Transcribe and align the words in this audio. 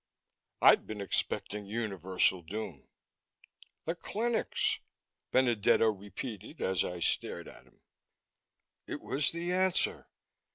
I'd 0.63 0.87
been 0.87 0.99
expecting 0.99 1.67
universal 1.67 2.41
doom. 2.41 2.89
"The 3.85 3.93
clinics," 3.93 4.79
Benedetto 5.29 5.91
repeated 5.91 6.59
as 6.59 6.83
I 6.83 6.99
stared 7.01 7.47
at 7.47 7.65
him. 7.67 7.83
It 8.87 8.99
was 8.99 9.29
the 9.29 9.53
answer. 9.53 10.07